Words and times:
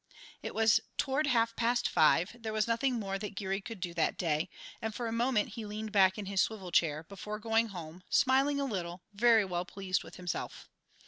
It 0.41 0.55
was 0.55 0.79
toward 0.97 1.27
half 1.27 1.55
past 1.55 1.87
five, 1.87 2.35
there 2.39 2.51
was 2.53 2.67
nothing 2.67 2.95
more 2.95 3.19
that 3.19 3.35
Geary 3.35 3.61
could 3.61 3.79
do 3.79 3.93
that 3.93 4.17
day, 4.17 4.49
and 4.81 4.95
for 4.95 5.05
a 5.05 5.11
moment 5.11 5.49
he 5.49 5.63
leaned 5.63 5.91
back 5.91 6.17
in 6.17 6.25
his 6.25 6.41
swivel 6.41 6.71
chair, 6.71 7.03
before 7.03 7.37
going 7.37 7.67
home, 7.67 8.01
smiling 8.09 8.59
a 8.59 8.65
little, 8.65 9.03
very 9.13 9.45
well 9.45 9.63
pleased 9.63 10.03
with 10.03 10.15
himself. 10.15 10.67